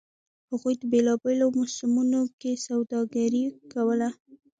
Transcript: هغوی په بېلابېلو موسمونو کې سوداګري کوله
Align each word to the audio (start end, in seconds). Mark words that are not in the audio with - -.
هغوی 0.51 0.75
په 0.81 0.85
بېلابېلو 0.91 1.45
موسمونو 1.57 2.21
کې 2.39 2.61
سوداګري 2.65 3.45
کوله 3.73 4.09